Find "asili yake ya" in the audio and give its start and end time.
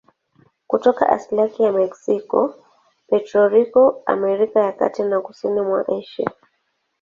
1.09-1.71